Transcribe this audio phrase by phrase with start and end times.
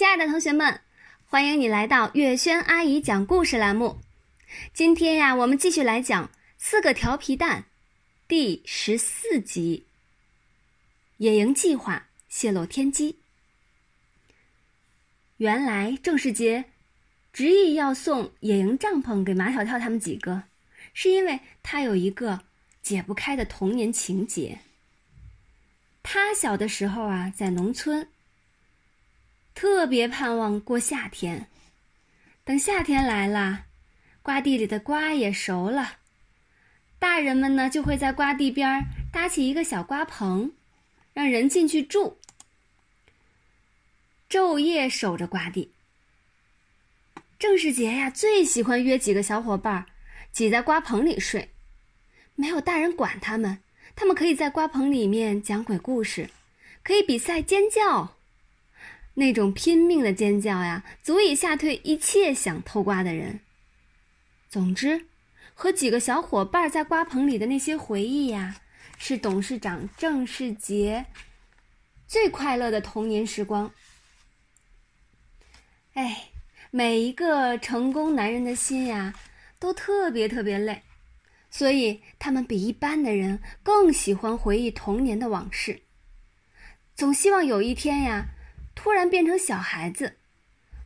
[0.00, 0.80] 亲爱的同学们，
[1.26, 3.98] 欢迎你来到月轩阿姨讲故事栏目。
[4.72, 7.60] 今天呀，我们继续来讲《四个调皮蛋》
[8.26, 9.84] 第十四集
[11.18, 13.12] 《野营计划泄露天机》。
[15.36, 16.64] 原来郑世杰
[17.30, 20.44] 执意要送野营帐篷给马小跳他们几个，
[20.94, 22.40] 是因为他有一个
[22.80, 24.60] 解不开的童年情节。
[26.02, 28.08] 他小的时候啊，在农村，
[29.60, 31.46] 特别盼望过夏天。
[32.44, 33.66] 等夏天来了，
[34.22, 35.98] 瓜地里的瓜也熟了，
[36.98, 38.82] 大人们呢就会在瓜地边
[39.12, 40.50] 搭起一个小瓜棚，
[41.12, 42.16] 让人进去住，
[44.30, 45.70] 昼夜守着瓜地。
[47.38, 49.84] 郑世杰呀，最喜欢约几个小伙伴
[50.32, 51.50] 挤在瓜棚里睡，
[52.34, 53.58] 没有大人管他们。
[53.94, 56.30] 他们可以在瓜棚里面讲鬼故事，
[56.82, 58.16] 可以比赛尖叫，
[59.14, 63.40] 那种拼命的尖叫呀，足以吓退一切想偷瓜的人。
[64.48, 65.06] 总之，
[65.54, 68.56] 和几个小伙伴在瓜棚里的那些回忆呀，
[68.98, 71.06] 是董事长郑世杰
[72.06, 73.70] 最快乐的童年时光。
[75.94, 76.30] 哎，
[76.70, 79.14] 每一个成功男人的心呀，
[79.58, 80.82] 都特别特别累。
[81.52, 85.82] 所以，他们比一般的人更喜欢回忆童年的往事，
[86.94, 88.28] 总希望有一天呀，
[88.74, 90.16] 突然变成小孩子，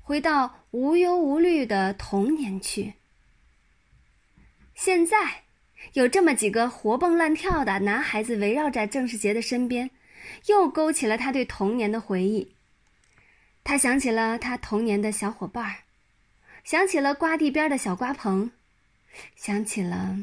[0.00, 2.94] 回到无忧无虑的童年去。
[4.74, 5.44] 现在，
[5.92, 9.90] 有这么几个活蹦乱跳的男孩子围绕在郑世杰的身边，
[10.46, 12.54] 又勾起了他对童年的回忆。
[13.62, 15.76] 他想起了他童年的小伙伴儿，
[16.64, 18.50] 想起了瓜地边的小瓜棚，
[19.36, 20.18] 想起了。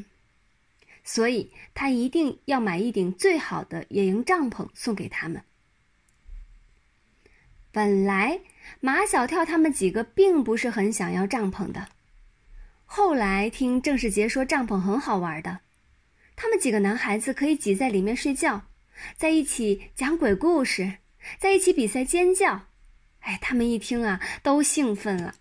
[1.02, 5.42] 所以他一定要买一顶最好的野营帐篷送给他们。
[7.72, 8.40] 本来
[8.80, 11.88] 马小跳他们几个并不是很想要帐篷的，
[12.84, 15.60] 后来听郑世杰说帐篷很好玩的，
[16.36, 18.66] 他们几个男孩子可以挤在里面睡觉，
[19.16, 20.98] 在一起讲鬼故事，
[21.38, 22.66] 在一起比赛尖叫，
[23.20, 25.34] 哎，他们一听啊都兴奋了。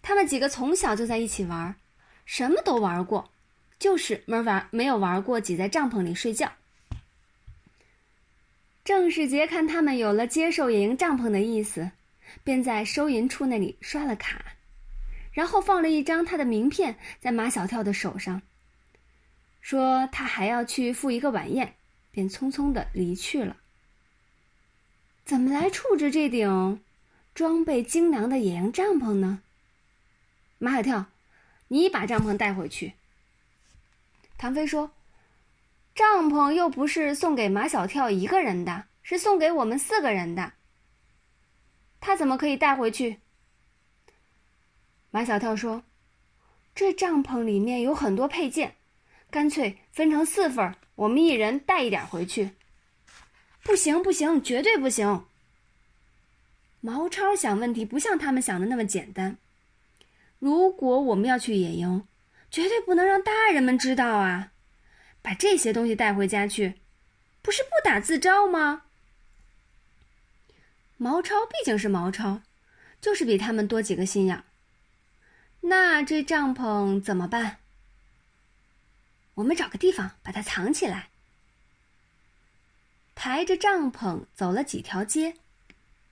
[0.00, 1.76] 他们几个从小就在一起玩，
[2.24, 3.30] 什么都玩过。
[3.78, 6.50] 就是没玩，没有玩过挤在帐篷里睡觉。
[8.88, 11.90] 郑世杰看他们有了接受野营帐篷的意思，
[12.42, 14.42] 便在收银处那里刷了卡，
[15.30, 18.40] 然后放了一张他的名片在马小跳的手上，
[19.60, 21.74] 说他还要去赴一个晚宴，
[22.10, 23.58] 便匆匆的离去了。
[25.26, 26.80] 怎么来处置这顶
[27.34, 29.42] 装备精良的野营帐篷呢？
[30.56, 31.04] 马小跳，
[31.68, 32.94] 你把帐篷带回去。
[34.38, 34.92] 唐飞说
[35.98, 40.52] ：“帐篷又不是送给马小跳一个人的，是送给我们四个人的。
[41.98, 43.18] 他怎么可以带回去？”
[45.10, 45.82] 马小跳说
[46.72, 48.76] ：“这帐篷里面有很多配件，
[49.28, 52.50] 干脆分成四份，我们一人带一点回去。”
[53.64, 55.24] 不行，不行，绝对不行！
[56.80, 59.36] 毛超想问题不像他们想的那么简单。
[60.38, 62.06] 如果我们要去野营，
[62.52, 64.52] 绝对不能让大人们知道啊！
[65.28, 66.76] 把这些东西带回家去，
[67.42, 68.84] 不是不打自招吗？
[70.96, 72.40] 毛超毕竟是毛超，
[72.98, 74.42] 就是比他们多几个心眼。
[75.60, 77.58] 那这帐篷怎么办？
[79.34, 81.10] 我们找个地方把它藏起来。
[83.14, 85.34] 抬着帐篷走了几条街，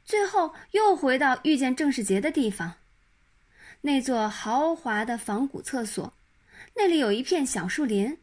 [0.05, 2.75] 最后又回到遇见郑世杰的地方，
[3.81, 6.13] 那座豪华的仿古厕所。
[6.75, 8.19] 那里有一片小树林，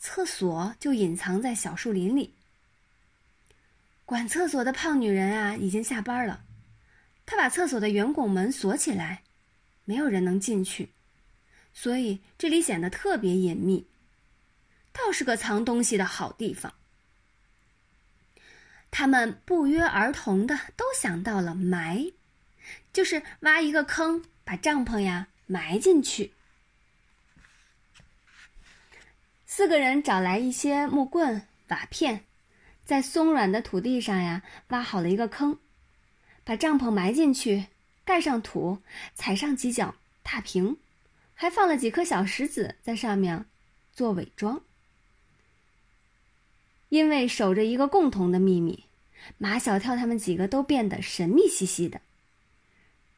[0.00, 2.32] 厕所就隐藏在小树林里。
[4.06, 6.42] 管厕所的胖女人啊，已经下班了，
[7.26, 9.22] 她把厕所的圆拱门锁起来，
[9.84, 10.88] 没有人能进去，
[11.74, 13.86] 所以这里显得特别隐秘，
[14.90, 16.72] 倒是个藏东西的好地方。
[18.90, 22.10] 他们不约而同的都想到了埋，
[22.92, 26.32] 就是挖一个坑，把帐篷呀埋进去。
[29.60, 32.24] 四个人找来一些木棍、瓦片，
[32.86, 35.58] 在松软的土地上呀挖好了一个坑，
[36.44, 37.66] 把帐篷埋进去，
[38.02, 38.78] 盖上土，
[39.14, 40.78] 踩上几脚踏平，
[41.34, 43.44] 还放了几颗小石子在上面
[43.92, 44.62] 做伪装。
[46.88, 48.84] 因为守着一个共同的秘密，
[49.36, 52.00] 马小跳他们几个都变得神秘兮兮的，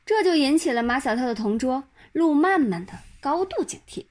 [0.05, 4.07] 这就引起了马小跳的同桌陆曼曼的高度警惕。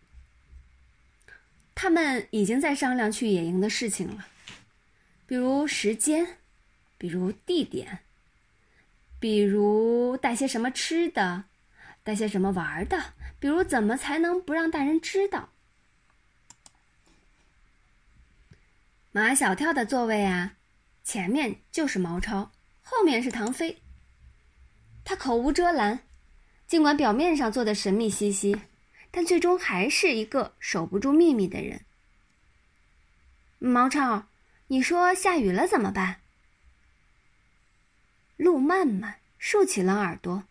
[1.81, 4.27] 他们已经在商量去野营的事情了，
[5.25, 6.37] 比如时间，
[6.95, 8.01] 比如地点，
[9.19, 11.45] 比如带些什么吃的，
[12.03, 15.49] 带些什么玩的，比如怎么才能不让大人知道。
[19.11, 20.57] 马小跳的座位啊，
[21.03, 22.51] 前面就是毛超，
[22.83, 23.81] 后面是唐飞。
[25.03, 26.01] 他口无遮拦，
[26.67, 28.55] 尽管表面上做的神秘兮兮，
[29.11, 31.81] 但最终还是一个守不住秘密的人。
[33.59, 34.23] 毛超，
[34.67, 36.21] 你说下雨了怎么办？
[38.37, 40.45] 陆曼曼竖起了耳朵。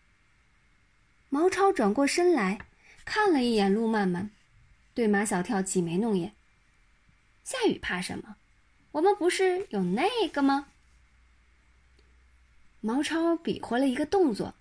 [1.29, 2.59] 毛超转过身来，
[3.03, 4.29] 看了一眼陆曼曼，
[4.93, 6.33] 对马小跳挤眉弄眼
[7.43, 8.35] ：“下雨怕什么？
[8.91, 10.67] 我们不是有那个吗？”
[12.79, 14.55] 毛超比划了一个动作，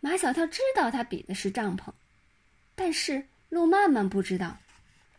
[0.00, 1.92] 马小跳知道他比的是帐篷，
[2.78, 4.56] 但是陆曼曼不知道，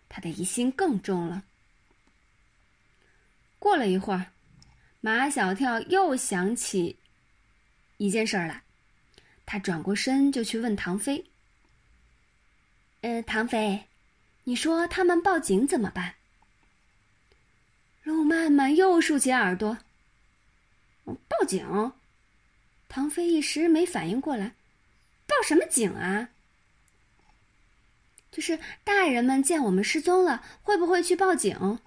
[0.08, 1.44] 他的疑心更重了。
[3.60, 4.28] 过了一会儿，
[5.02, 6.98] 马小跳又想起
[7.98, 8.64] 一件事儿来，
[9.46, 11.26] 他转过身就去问唐飞
[13.02, 13.84] ：“呃，唐飞，
[14.46, 16.16] 你说他们报警怎么办？”
[18.04, 19.78] 陆曼曼又竖起耳朵
[21.28, 21.92] ：“报警。”
[22.88, 24.56] 唐飞一时没反应过来，
[25.28, 26.30] 报什么警啊？
[28.32, 31.80] 就是大人们见我们失踪了，会不会去报警？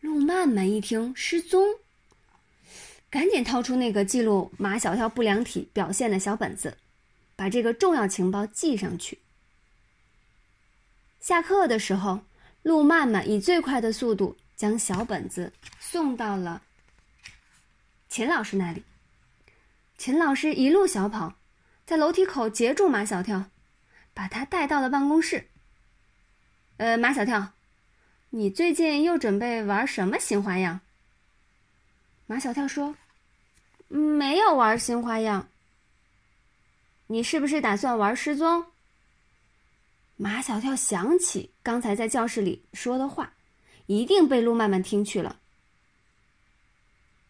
[0.00, 1.66] 陆曼曼一听失踪，
[3.10, 6.76] 赶紧掏出那个记录马小跳不良体表现的小本子，
[7.36, 9.18] 把这个重要情报记上去。
[11.20, 12.20] 下课的时候，
[12.62, 16.62] 陆曼曼以最快的速度将小本子送到了。
[18.08, 18.82] 秦老师那里，
[19.98, 21.34] 秦老师一路小跑，
[21.84, 23.44] 在楼梯口截住马小跳，
[24.20, 25.48] 把他带到了办公室。
[26.76, 27.54] 呃，马小跳，
[28.28, 30.78] 你最近又准备玩什么新花样？
[32.26, 32.94] 马小跳说
[33.88, 35.48] ：“没有玩新花样。”
[37.08, 38.66] 你是不是打算玩失踪？
[40.16, 43.32] 马小跳想起刚才在教室里说的话，
[43.86, 45.40] 一定被陆曼曼听去了。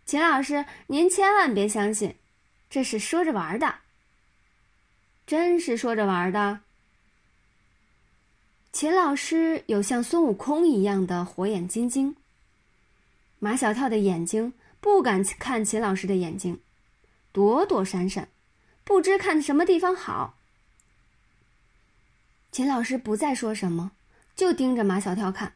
[0.07, 2.17] 秦老师，您千万别相信，
[2.69, 3.77] 这是说着玩的。
[5.25, 6.63] 真是说着玩的。
[8.73, 12.15] 秦老师有像孙悟空一样的火眼金睛。
[13.41, 16.61] 马小跳的眼睛不敢看秦老师的眼睛，
[17.33, 18.29] 躲躲闪闪，
[18.85, 20.35] 不知看什么地方好。
[22.53, 23.91] 秦老师不再说什么，
[24.37, 25.55] 就盯着马小跳看。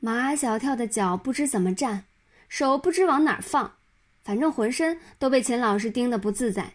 [0.00, 2.04] 马小跳的脚不知怎么站。
[2.48, 3.76] 手不知往哪儿放，
[4.24, 6.74] 反正浑身都被秦老师盯得不自在。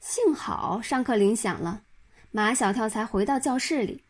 [0.00, 1.82] 幸好上课铃响了，
[2.36, 4.02] 马小跳才回到教室里。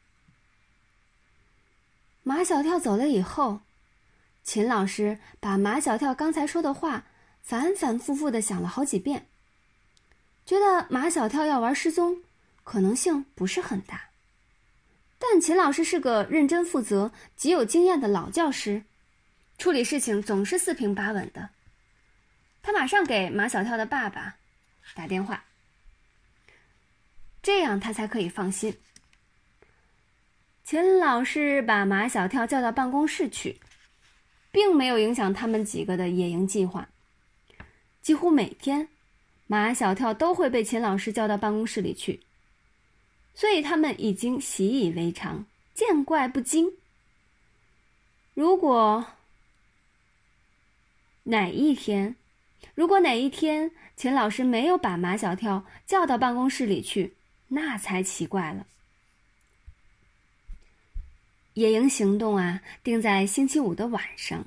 [2.23, 3.61] 马小跳走了以后，
[4.43, 7.05] 秦老师把马小跳刚才说的话
[7.43, 9.27] 反反复复的想了好几遍，
[10.47, 12.23] 觉得马小跳要玩失踪，
[12.63, 14.09] 可能性不是很大。
[15.19, 18.85] 但秦老师是个认真负责、极有经验的老教师。
[19.59, 21.51] 处理事情总是四平八稳的。
[22.63, 24.37] 他马上给马小跳的爸爸
[24.95, 25.45] 打电话，
[27.45, 28.75] 这样他才可以放心。
[30.65, 33.61] 秦老师把马小跳叫到办公室去，
[34.51, 36.89] 并没有影响他们几个的野营计划。
[38.01, 38.89] 几乎每天，
[39.47, 42.21] 马小跳都会被秦老师叫到办公室里去，
[43.35, 46.73] 所以他们已经习以为常，见怪不惊。
[48.33, 49.05] 如果
[51.25, 52.17] 哪一天，
[52.75, 57.15] 如果哪一天秦老师没有把马小跳叫到办公室里去，
[57.55, 58.67] 那才奇怪了。
[61.55, 64.45] 野营行动啊，定在星期五的晚上。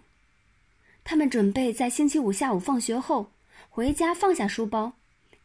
[1.06, 3.32] 他们准备在星期五下午放学后
[3.70, 4.92] 回家，放下书包，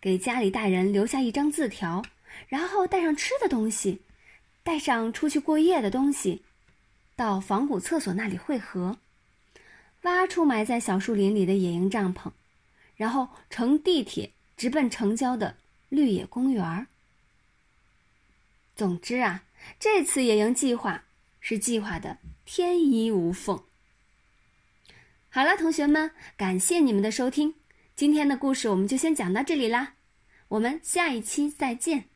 [0.01, 2.03] 给家里大人留下一张字条，
[2.49, 4.03] 然后带上吃的东西，
[4.65, 6.43] 带上出去过夜的东西，
[7.15, 8.99] 到仿古厕所那里汇合。
[10.03, 12.33] 挖出埋在小树林里的野营帐篷，
[12.97, 15.55] 然后乘地铁直奔城郊的
[15.89, 16.89] 绿野公园儿。
[18.83, 19.45] 总之啊，
[19.79, 21.05] 这次野营计划
[21.39, 23.63] 是计划的天衣无缝。
[25.29, 27.55] 好了，同学们，感谢你们的收听，
[27.95, 29.95] 今天的故事我们就先讲到这里啦，
[30.49, 32.12] 我们下一期再见。